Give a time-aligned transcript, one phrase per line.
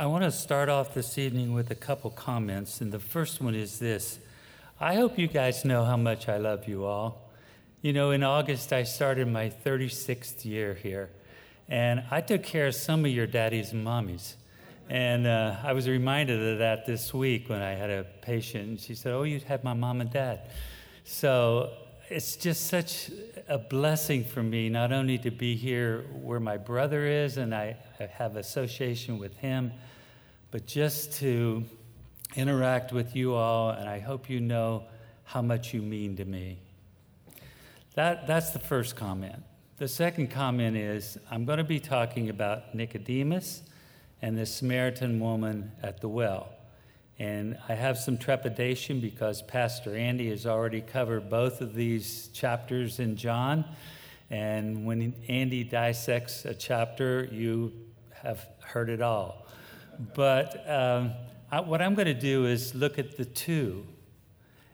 [0.00, 3.54] I want to start off this evening with a couple comments, and the first one
[3.54, 4.18] is this.
[4.80, 7.30] I hope you guys know how much I love you all.
[7.82, 11.10] You know, in August, I started my 36th year here,
[11.68, 14.36] and I took care of some of your daddies and mommies.
[14.88, 18.80] And uh, I was reminded of that this week when I had a patient, and
[18.80, 20.50] she said, Oh, you had my mom and dad.
[21.04, 21.72] So
[22.08, 23.10] it's just such
[23.48, 27.76] a blessing for me not only to be here where my brother is and I,
[28.00, 29.72] I have association with him,
[30.50, 31.64] but just to
[32.34, 34.84] interact with you all, and I hope you know
[35.24, 36.58] how much you mean to me.
[37.94, 39.42] That, that's the first comment.
[39.78, 43.62] The second comment is I'm going to be talking about Nicodemus
[44.22, 46.50] and the Samaritan woman at the well.
[47.18, 52.98] And I have some trepidation because Pastor Andy has already covered both of these chapters
[52.98, 53.64] in John.
[54.30, 57.72] And when Andy dissects a chapter, you
[58.22, 59.39] have heard it all.
[60.14, 61.12] But um,
[61.50, 63.86] I, what I'm going to do is look at the two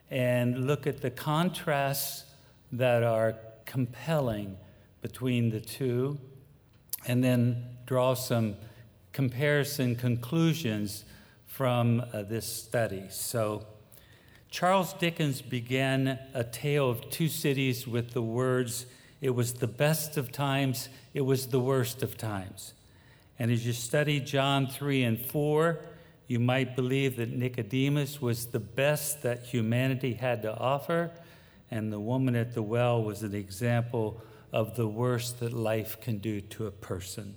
[0.08, 2.24] and look at the contrasts
[2.70, 3.34] that are
[3.64, 4.56] compelling
[5.02, 6.18] between the two,
[7.06, 8.56] and then draw some
[9.12, 11.04] comparison conclusions
[11.46, 13.04] from uh, this study.
[13.10, 13.66] So,
[14.50, 18.86] Charles Dickens began A Tale of Two Cities with the words,
[19.20, 22.74] It was the best of times, it was the worst of times.
[23.38, 25.78] And as you study John 3 and 4,
[26.26, 31.10] you might believe that Nicodemus was the best that humanity had to offer,
[31.70, 34.20] and the woman at the well was an example
[34.52, 37.36] of the worst that life can do to a person.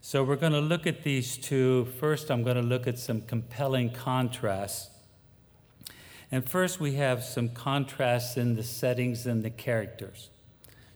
[0.00, 1.86] So we're going to look at these two.
[1.98, 4.88] First, I'm going to look at some compelling contrasts.
[6.30, 10.30] And first, we have some contrasts in the settings and the characters.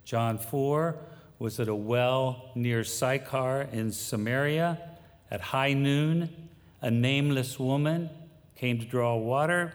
[0.05, 0.97] John 4
[1.41, 4.79] was at a well near Sychar in Samaria.
[5.31, 6.29] At high noon,
[6.83, 8.11] a nameless woman
[8.57, 9.73] came to draw water.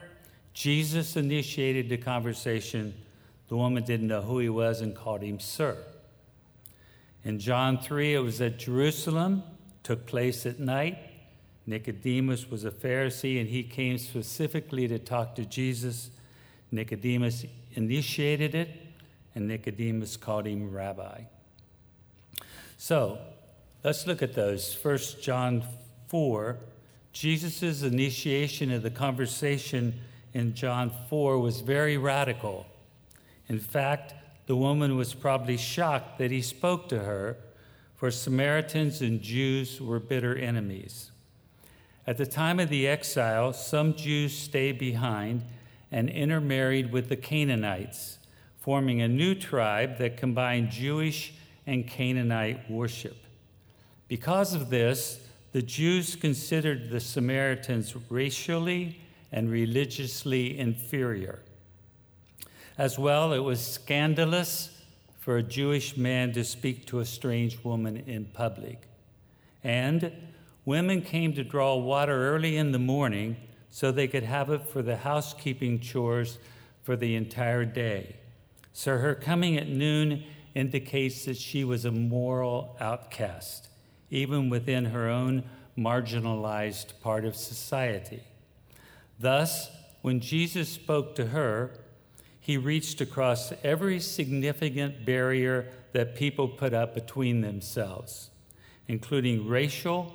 [0.53, 2.93] Jesus initiated the conversation.
[3.47, 5.75] The woman didn't know who he was and called him sir.
[7.23, 9.41] In John 3, it was at Jerusalem,
[9.81, 10.99] took place at night.
[11.65, 16.11] Nicodemus was a Pharisee and he came specifically to talk to Jesus.
[16.71, 18.69] Nicodemus initiated it,
[19.33, 21.21] and Nicodemus called him rabbi.
[22.77, 23.19] So
[23.83, 24.73] let's look at those.
[24.73, 25.63] First John
[26.07, 26.57] 4,
[27.13, 29.99] Jesus' initiation of the conversation
[30.33, 32.65] in John 4 was very radical.
[33.47, 34.13] In fact,
[34.47, 37.37] the woman was probably shocked that he spoke to her,
[37.95, 41.11] for Samaritans and Jews were bitter enemies.
[42.05, 45.43] At the time of the exile, some Jews stayed behind
[45.91, 48.19] and intermarried with the Canaanites,
[48.59, 51.33] forming a new tribe that combined Jewish
[51.67, 53.17] and Canaanite worship.
[54.07, 55.19] Because of this,
[55.51, 58.99] the Jews considered the Samaritans racially
[59.31, 61.39] and religiously inferior.
[62.77, 64.81] As well, it was scandalous
[65.19, 68.87] for a Jewish man to speak to a strange woman in public.
[69.63, 70.11] And
[70.65, 73.37] women came to draw water early in the morning
[73.71, 76.37] so they could have it for the housekeeping chores
[76.83, 78.17] for the entire day.
[78.73, 80.23] So her coming at noon
[80.55, 83.67] indicates that she was a moral outcast,
[84.09, 85.43] even within her own
[85.77, 88.23] marginalized part of society.
[89.19, 89.69] Thus,
[90.01, 91.71] when Jesus spoke to her,
[92.39, 98.29] he reached across every significant barrier that people put up between themselves,
[98.87, 100.13] including racial,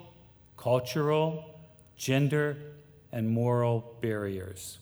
[0.57, 1.59] cultural,
[1.97, 2.57] gender,
[3.13, 4.79] and moral barriers.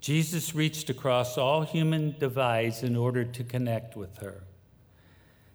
[0.00, 4.44] Jesus reached across all human divides in order to connect with her.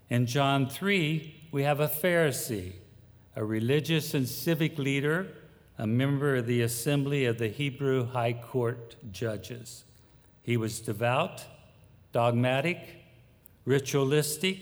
[0.09, 2.73] In John 3, we have a Pharisee,
[3.35, 5.27] a religious and civic leader,
[5.77, 9.85] a member of the assembly of the Hebrew High Court judges.
[10.41, 11.45] He was devout,
[12.11, 12.79] dogmatic,
[13.65, 14.59] ritualistic,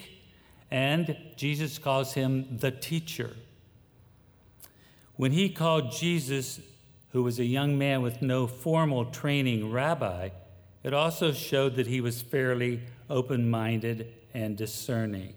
[0.69, 3.35] and Jesus calls him the teacher.
[5.15, 6.61] When he called Jesus,
[7.11, 10.29] who was a young man with no formal training, rabbi,
[10.83, 15.33] it also showed that he was fairly open minded and discerning.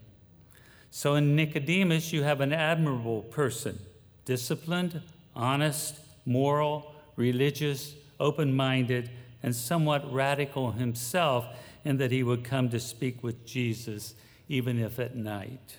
[0.91, 3.79] So in Nicodemus, you have an admirable person,
[4.25, 5.03] disciplined,
[5.35, 9.11] honest, moral, religious, open minded,
[9.43, 11.47] and somewhat radical himself
[11.85, 14.15] in that he would come to speak with Jesus,
[14.49, 15.79] even if at night.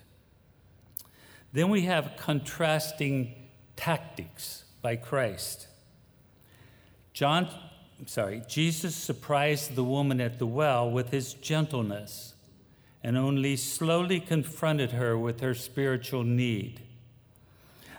[1.53, 3.33] Then we have contrasting
[3.75, 5.67] tactics by Christ.
[7.15, 7.47] John,
[8.07, 12.33] sorry, Jesus surprised the woman at the well with his gentleness
[13.01, 16.81] and only slowly confronted her with her spiritual need.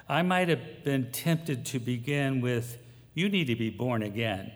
[0.06, 2.76] I might have been tempted to begin with,
[3.14, 4.52] You need to be born again,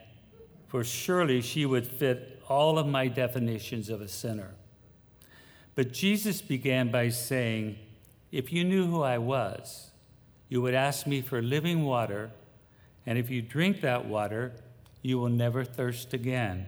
[0.67, 4.51] for surely she would fit all of my definitions of a sinner.
[5.73, 7.79] But Jesus began by saying,
[8.31, 9.89] If you knew who I was,
[10.49, 12.29] you would ask me for living water,
[13.05, 14.53] and if you drink that water,
[15.01, 16.67] you will never thirst again.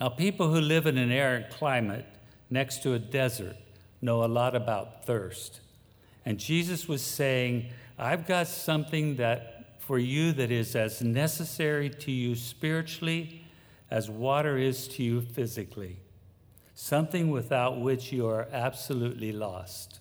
[0.00, 2.06] Now, people who live in an arid climate
[2.50, 3.56] next to a desert
[4.02, 5.60] know a lot about thirst.
[6.24, 12.10] And Jesus was saying, I've got something that for you that is as necessary to
[12.10, 13.42] you spiritually
[13.90, 15.96] as water is to you physically,
[16.74, 20.00] something without which you are absolutely lost.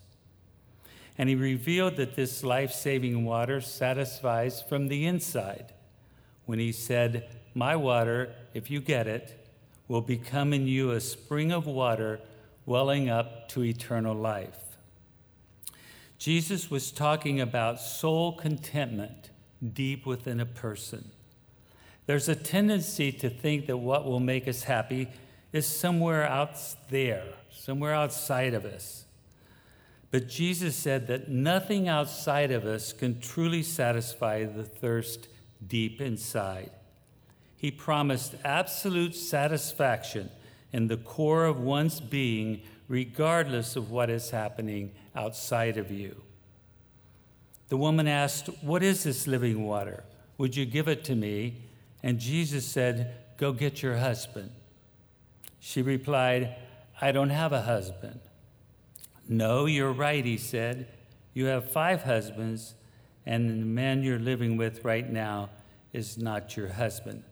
[1.18, 5.74] And he revealed that this life saving water satisfies from the inside
[6.46, 9.48] when he said, My water, if you get it,
[9.88, 12.20] will become in you a spring of water
[12.66, 14.78] welling up to eternal life.
[16.18, 19.30] Jesus was talking about soul contentment
[19.74, 21.12] deep within a person.
[22.06, 25.08] There's a tendency to think that what will make us happy
[25.52, 26.58] is somewhere out
[26.90, 29.05] there, somewhere outside of us.
[30.16, 35.28] But Jesus said that nothing outside of us can truly satisfy the thirst
[35.68, 36.72] deep inside.
[37.58, 40.30] He promised absolute satisfaction
[40.72, 46.24] in the core of one's being, regardless of what is happening outside of you.
[47.68, 50.06] The woman asked, What is this living water?
[50.38, 51.58] Would you give it to me?
[52.02, 54.52] And Jesus said, Go get your husband.
[55.60, 56.56] She replied,
[57.02, 58.22] I don't have a husband.
[59.28, 60.88] No, you're right, he said.
[61.34, 62.76] You have five husbands,
[63.26, 65.50] and the man you're living with right now
[65.94, 67.24] is not your husband.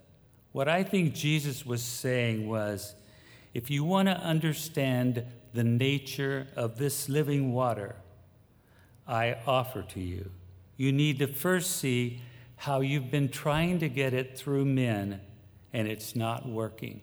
[0.52, 2.96] What I think Jesus was saying was
[3.54, 5.24] if you want to understand
[5.54, 7.96] the nature of this living water
[9.08, 10.32] I offer to you,
[10.78, 12.22] you need to first see
[12.56, 15.22] how you've been trying to get it through men
[15.74, 17.02] and it's not working.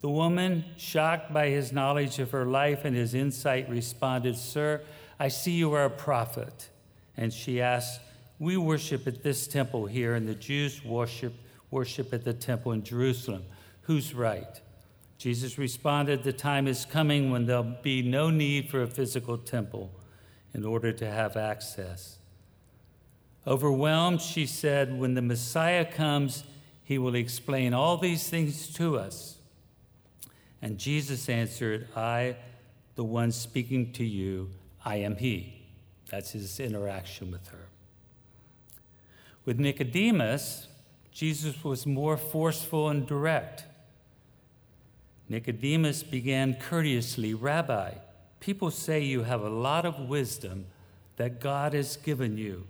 [0.00, 4.82] The woman, shocked by his knowledge of her life and his insight, responded, Sir,
[5.18, 6.68] I see you are a prophet.
[7.16, 8.00] And she asked,
[8.38, 11.34] We worship at this temple here, and the Jews worship,
[11.70, 13.44] worship at the temple in Jerusalem.
[13.82, 14.60] Who's right?
[15.18, 19.90] Jesus responded, The time is coming when there'll be no need for a physical temple
[20.52, 22.18] in order to have access.
[23.46, 26.44] Overwhelmed, she said, When the Messiah comes,
[26.84, 29.35] he will explain all these things to us.
[30.66, 32.34] And Jesus answered, I,
[32.96, 34.50] the one speaking to you,
[34.84, 35.62] I am he.
[36.10, 37.68] That's his interaction with her.
[39.44, 40.66] With Nicodemus,
[41.12, 43.62] Jesus was more forceful and direct.
[45.28, 47.92] Nicodemus began courteously, Rabbi,
[48.40, 50.66] people say you have a lot of wisdom
[51.14, 52.66] that God has given you.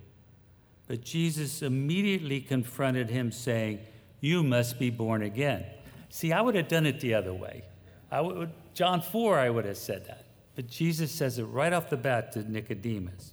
[0.87, 3.79] But Jesus immediately confronted him, saying,
[4.21, 5.65] You must be born again.
[6.11, 7.65] See, I would have done it the other way.
[8.13, 10.25] Would, John 4, I would have said that.
[10.55, 13.33] But Jesus says it right off the bat to Nicodemus.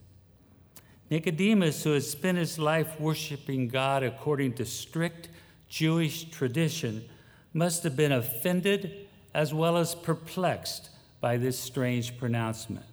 [1.10, 5.30] Nicodemus, who has spent his life worshiping God according to strict
[5.70, 7.04] Jewish tradition,
[7.54, 10.90] must have been offended as well as perplexed
[11.22, 12.86] by this strange pronouncement.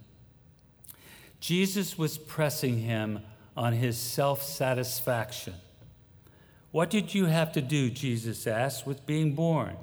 [1.41, 3.21] Jesus was pressing him
[3.56, 5.55] on his self satisfaction.
[6.70, 9.77] What did you have to do, Jesus asked, with being born?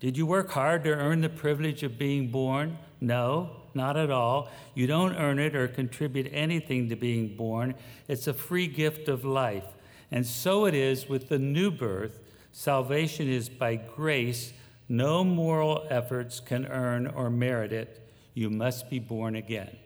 [0.00, 2.78] Did you work hard to earn the privilege of being born?
[3.00, 4.48] No, not at all.
[4.74, 7.74] You don't earn it or contribute anything to being born.
[8.06, 9.64] It's a free gift of life.
[10.10, 12.20] And so it is with the new birth.
[12.52, 14.52] Salvation is by grace.
[14.88, 18.08] No moral efforts can earn or merit it.
[18.34, 19.76] You must be born again.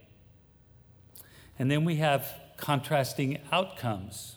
[1.59, 4.37] And then we have contrasting outcomes.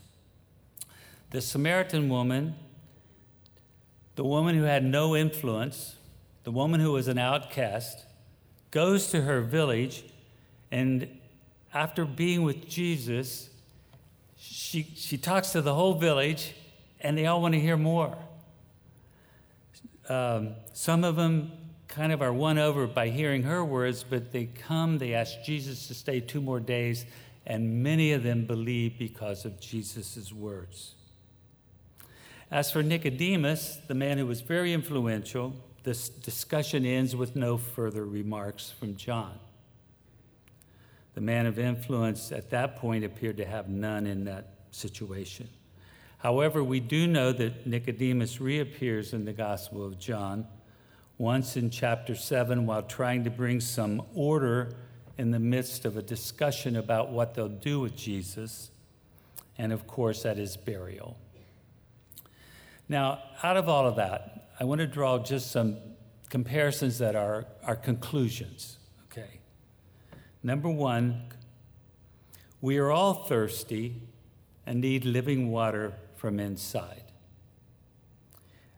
[1.32, 2.55] The Samaritan woman
[4.15, 5.95] the woman who had no influence,
[6.43, 8.05] the woman who was an outcast,
[8.72, 10.03] goes to her village,
[10.72, 11.07] and
[11.74, 13.50] after being with Jesus,
[14.38, 16.53] she, she talks to the whole village,
[17.01, 18.17] and they all want to hear more.
[20.07, 21.51] Um, some of them
[21.88, 25.88] kind of are won over by hearing her words, but they come, they ask Jesus
[25.88, 27.05] to stay two more days,
[27.45, 30.95] and many of them believe because of Jesus' words.
[32.51, 38.05] As for Nicodemus, the man who was very influential, this discussion ends with no further
[38.05, 39.39] remarks from John.
[41.15, 45.49] The man of influence at that point appeared to have none in that situation.
[46.19, 50.45] However, we do know that Nicodemus reappears in the Gospel of John
[51.17, 54.73] once in chapter 7 while trying to bring some order
[55.17, 58.71] in the midst of a discussion about what they'll do with Jesus,
[59.57, 61.17] and of course, at his burial.
[62.87, 65.77] Now, out of all of that, I want to draw just some
[66.29, 68.77] comparisons that are, are conclusions.
[69.11, 69.39] Okay.
[70.43, 71.23] Number one,
[72.61, 74.01] we are all thirsty
[74.65, 77.03] and need living water from inside.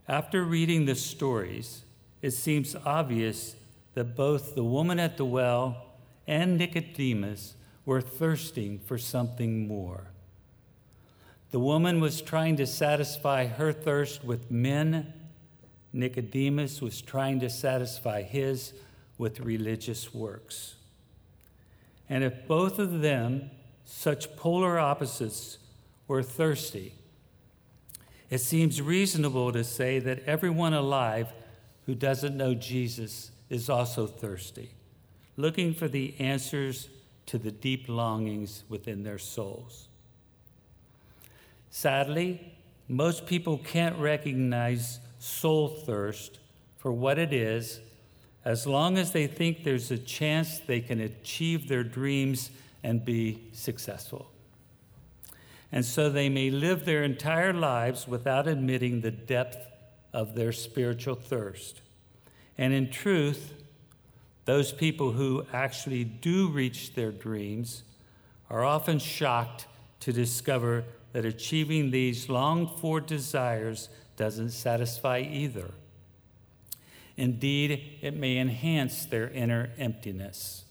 [0.08, 1.84] After reading the stories,
[2.22, 3.56] it seems obvious
[3.94, 5.86] that both the woman at the well
[6.26, 10.12] and Nicodemus were thirsting for something more.
[11.52, 15.14] The woman was trying to satisfy her thirst with men.
[15.94, 18.74] Nicodemus was trying to satisfy his
[19.18, 20.76] with religious works.
[22.10, 23.50] And if both of them,
[23.86, 25.58] such polar opposites,
[26.08, 26.94] were thirsty,
[28.30, 31.32] it seems reasonable to say that everyone alive
[31.86, 34.72] who doesn't know Jesus is also thirsty,
[35.38, 36.90] looking for the answers
[37.28, 39.87] to the deep longings within their souls.
[41.70, 42.54] Sadly,
[42.88, 46.40] most people can't recognize soul thirst
[46.78, 47.80] for what it is
[48.46, 52.50] as long as they think there's a chance they can achieve their dreams
[52.82, 54.32] and be successful.
[55.70, 59.68] And so they may live their entire lives without admitting the depth
[60.14, 61.82] of their spiritual thirst.
[62.58, 63.54] And in truth,
[64.46, 67.84] those people who actually do reach their dreams
[68.50, 69.68] are often shocked
[70.00, 70.86] to discover
[71.18, 75.72] that achieving these longed for desires doesn't satisfy either.
[77.16, 80.66] Indeed, it may enhance their inner emptiness.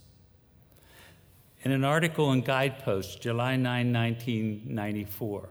[1.65, 5.49] In an article in Guidepost, July 9, 1994,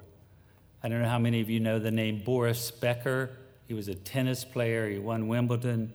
[0.81, 3.31] I don't know how many of you know the name Boris Becker.
[3.67, 5.91] He was a tennis player, he won Wimbledon.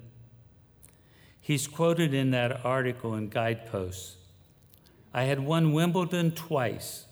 [1.40, 4.16] He's quoted in that article in Guideposts
[5.14, 7.07] I had won Wimbledon twice,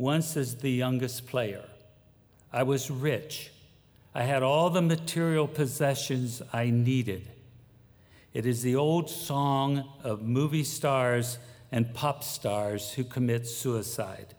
[0.00, 1.62] once as the youngest player.
[2.50, 3.52] I was rich.
[4.14, 7.28] I had all the material possessions I needed.
[8.32, 11.36] It is the old song of movie stars
[11.70, 14.34] and pop stars who commit suicide.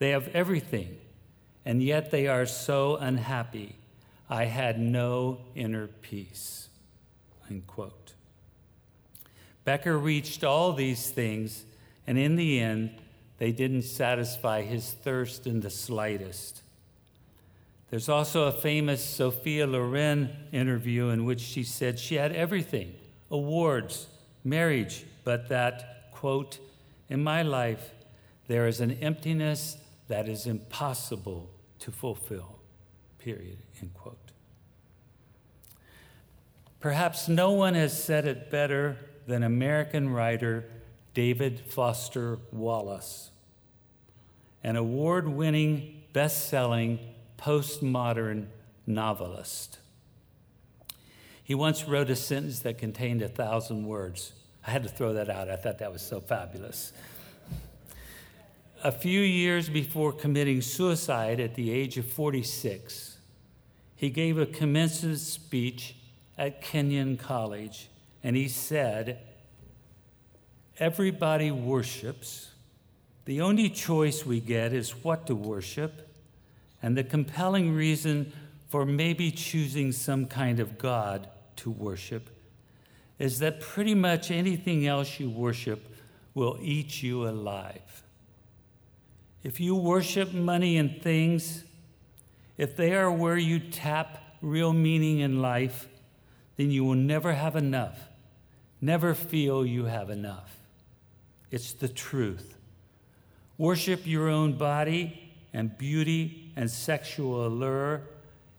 [0.00, 0.98] They have everything,
[1.64, 3.76] and yet they are so unhappy.
[4.28, 6.68] I had no inner peace.
[7.48, 8.14] Unquote.
[9.64, 11.66] Becker reached all these things,
[12.04, 13.01] and in the end,
[13.42, 16.62] they didn't satisfy his thirst in the slightest.
[17.90, 22.94] There's also a famous Sophia Loren interview in which she said she had everything
[23.32, 24.06] awards,
[24.44, 26.60] marriage, but that, quote,
[27.08, 27.90] in my life,
[28.46, 32.60] there is an emptiness that is impossible to fulfill,
[33.18, 34.30] period, end quote.
[36.78, 40.64] Perhaps no one has said it better than American writer
[41.12, 43.30] David Foster Wallace
[44.64, 46.98] an award winning, best selling,
[47.38, 48.46] postmodern
[48.86, 49.78] novelist.
[51.42, 54.32] He once wrote a sentence that contained a thousand words.
[54.66, 55.50] I had to throw that out.
[55.50, 56.92] I thought that was so fabulous.
[58.84, 63.18] A few years before committing suicide at the age of 46,
[63.96, 65.96] he gave a commencement speech
[66.38, 67.88] at Kenyon College,
[68.22, 69.18] and he said,
[70.78, 72.51] Everybody worships
[73.24, 76.08] the only choice we get is what to worship,
[76.82, 78.32] and the compelling reason
[78.68, 82.30] for maybe choosing some kind of God to worship
[83.18, 85.94] is that pretty much anything else you worship
[86.34, 88.02] will eat you alive.
[89.44, 91.64] If you worship money and things,
[92.56, 95.88] if they are where you tap real meaning in life,
[96.56, 98.08] then you will never have enough,
[98.80, 100.58] never feel you have enough.
[101.50, 102.56] It's the truth.
[103.58, 108.02] Worship your own body and beauty and sexual allure,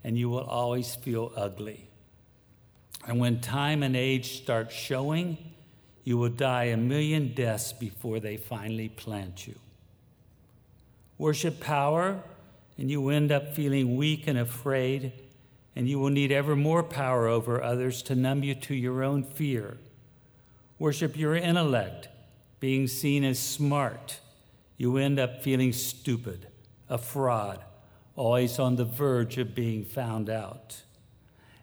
[0.04, 1.90] and you will always feel ugly.
[3.08, 5.38] And when time and age start showing,
[6.04, 9.56] you will die a million deaths before they finally plant you.
[11.18, 12.22] Worship power,
[12.78, 15.14] and you end up feeling weak and afraid,
[15.76, 19.24] and you will need ever more power over others to numb you to your own
[19.24, 19.78] fear.
[20.80, 22.10] Worship your intellect,
[22.60, 24.20] being seen as smart
[24.78, 26.48] you end up feeling stupid,
[26.90, 27.64] a fraud,
[28.16, 30.82] always on the verge of being found out.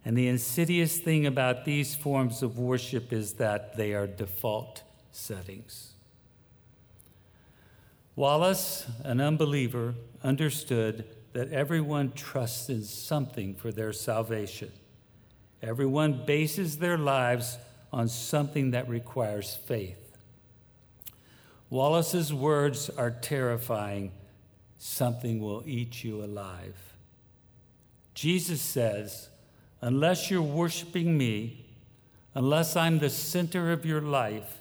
[0.05, 5.93] And the insidious thing about these forms of worship is that they are default settings.
[8.17, 14.73] Wallace, an unbeliever, understood that everyone trusts in something for their salvation.
[15.62, 17.59] Everyone bases their lives
[17.93, 20.00] on something that requires faith.
[21.71, 24.12] Wallace's words are terrifying
[24.79, 26.95] something will eat you alive.
[28.15, 29.29] Jesus says,
[29.81, 31.67] unless you're worshiping me,
[32.35, 34.59] unless I'm the center of your life,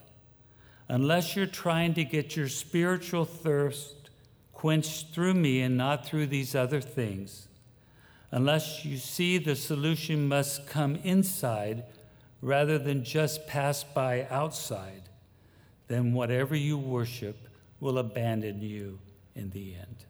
[0.88, 3.96] unless you're trying to get your spiritual thirst
[4.54, 7.48] quenched through me and not through these other things,
[8.32, 11.84] unless you see the solution must come inside
[12.42, 14.99] rather than just pass by outside,
[15.90, 17.36] then whatever you worship
[17.82, 19.00] will abandon you
[19.36, 20.06] in the end.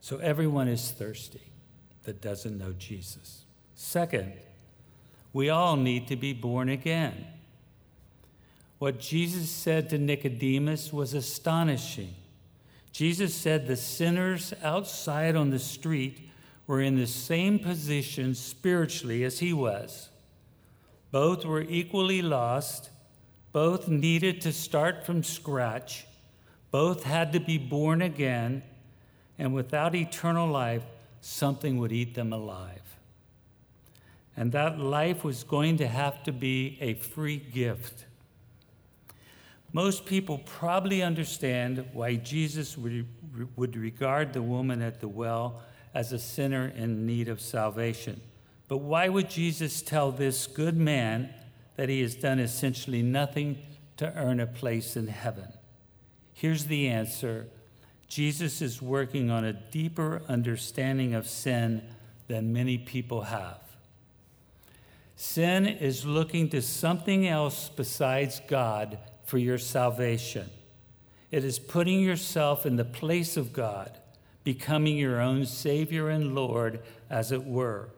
[0.00, 1.52] So everyone is thirsty
[2.04, 3.44] that doesn't know Jesus.
[3.74, 4.32] Second,
[5.32, 7.26] we all need to be born again.
[8.78, 12.14] What Jesus said to Nicodemus was astonishing.
[12.92, 16.30] Jesus said the sinners outside on the street
[16.66, 20.08] were in the same position spiritually as he was.
[21.10, 22.90] Both were equally lost,
[23.56, 26.04] both needed to start from scratch,
[26.70, 28.62] both had to be born again,
[29.38, 30.82] and without eternal life,
[31.22, 32.98] something would eat them alive.
[34.36, 38.04] And that life was going to have to be a free gift.
[39.72, 43.06] Most people probably understand why Jesus would,
[43.56, 45.62] regard the woman at the well
[45.94, 48.20] as a sinner in need of salvation.
[48.68, 51.32] But why would Jesus tell this good man
[51.76, 53.58] that he has done essentially nothing
[53.96, 55.52] to earn a place in heaven?
[56.32, 57.48] Here's the answer
[58.08, 61.82] Jesus is working on a deeper understanding of sin
[62.28, 63.60] than many people have.
[65.16, 70.50] Sin is looking to something else besides God for your salvation.
[71.30, 73.98] It is putting yourself in the place of God,
[74.44, 77.88] becoming your own Savior and Lord, as it were.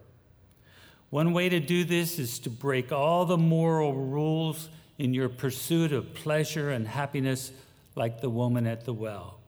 [1.10, 5.92] One way to do this is to break all the moral rules in your pursuit
[5.92, 7.52] of pleasure and happiness,
[7.94, 9.38] like the woman at the well.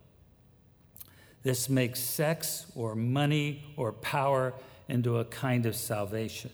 [1.43, 4.55] This makes sex or money or power
[4.89, 6.51] into a kind of salvation.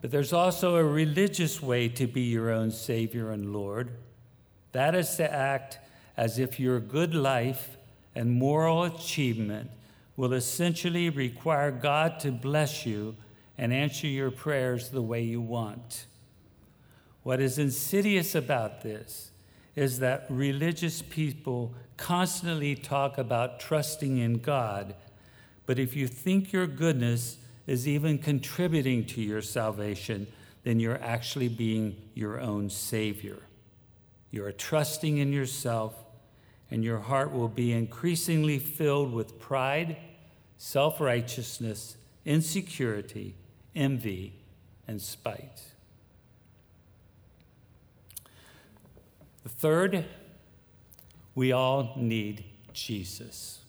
[0.00, 3.90] But there's also a religious way to be your own Savior and Lord.
[4.72, 5.78] That is to act
[6.16, 7.76] as if your good life
[8.14, 9.70] and moral achievement
[10.16, 13.16] will essentially require God to bless you
[13.62, 16.06] and answer your prayers the way you want.
[17.22, 19.30] What is insidious about this
[19.76, 24.96] is that religious people constantly talk about trusting in God,
[25.64, 30.26] but if you think your goodness is even contributing to your salvation,
[30.64, 33.44] then you're actually being your own Savior.
[34.32, 35.94] You are trusting in yourself,
[36.68, 39.98] and your heart will be increasingly filled with pride,
[40.58, 43.36] self righteousness, insecurity,
[43.74, 44.34] envy,
[44.86, 45.62] and spite.
[49.42, 50.04] The third,
[51.34, 53.60] we all need Jesus.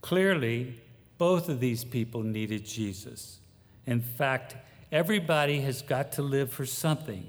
[0.00, 0.80] Clearly,
[1.18, 3.38] both of these people needed Jesus.
[3.86, 4.56] In fact,
[4.92, 7.28] everybody has got to live for something.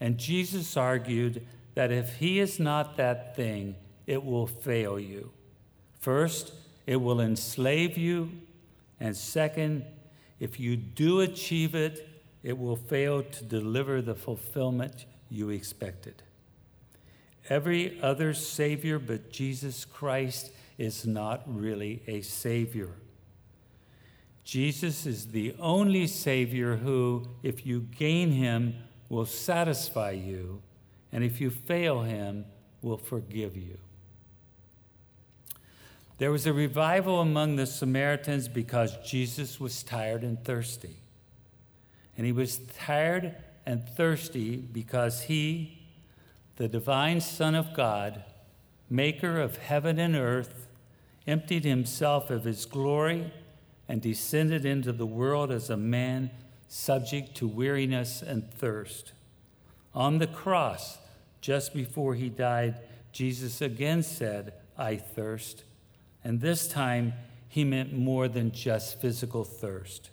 [0.00, 5.30] And Jesus argued that if he is not that thing, it will fail you.
[6.00, 6.52] First,
[6.86, 8.32] it will enslave you.
[8.98, 9.84] And second,
[10.40, 12.08] if you do achieve it,
[12.42, 16.22] it will fail to deliver the fulfillment you expected.
[17.48, 22.90] Every other Savior but Jesus Christ is not really a Savior.
[24.44, 28.74] Jesus is the only Savior who, if you gain him,
[29.08, 30.62] will satisfy you,
[31.12, 32.46] and if you fail him,
[32.80, 33.78] will forgive you.
[36.18, 40.96] There was a revival among the Samaritans because Jesus was tired and thirsty.
[42.16, 45.78] And he was tired and thirsty because he,
[46.56, 48.24] the divine Son of God,
[48.90, 50.66] maker of heaven and earth,
[51.26, 53.32] emptied himself of his glory
[53.88, 56.30] and descended into the world as a man
[56.66, 59.12] subject to weariness and thirst.
[59.94, 60.98] On the cross,
[61.40, 62.80] just before he died,
[63.12, 65.62] Jesus again said, I thirst.
[66.24, 67.14] And this time,
[67.48, 70.10] he meant more than just physical thirst.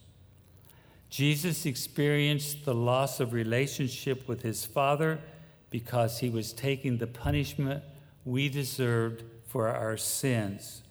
[1.10, 5.20] Jesus experienced the loss of relationship with his Father
[5.70, 7.84] because he was taking the punishment
[8.24, 10.82] we deserved for our sins.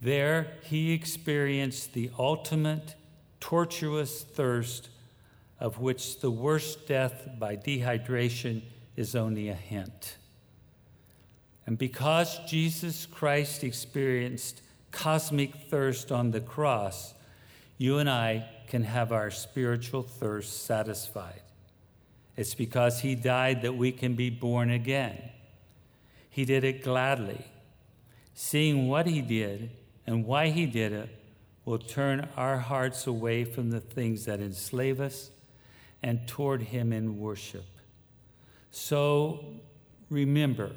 [0.00, 2.94] There, he experienced the ultimate
[3.40, 4.88] tortuous thirst
[5.58, 8.62] of which the worst death by dehydration
[8.94, 10.16] is only a hint.
[11.66, 17.14] And because Jesus Christ experienced cosmic thirst on the cross,
[17.76, 21.42] you and I can have our spiritual thirst satisfied.
[22.36, 25.30] It's because he died that we can be born again.
[26.30, 27.44] He did it gladly.
[28.34, 29.70] Seeing what he did
[30.06, 31.08] and why he did it
[31.64, 35.30] will turn our hearts away from the things that enslave us
[36.02, 37.64] and toward him in worship.
[38.70, 39.44] So
[40.10, 40.72] remember,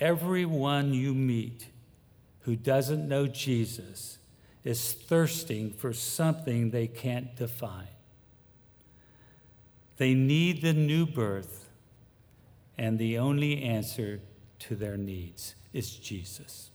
[0.00, 1.68] everyone you meet
[2.40, 4.18] who doesn't know Jesus
[4.64, 7.86] is thirsting for something they can't define.
[9.98, 11.68] They need the new birth,
[12.78, 14.20] and the only answer
[14.60, 16.69] to their needs is Jesus.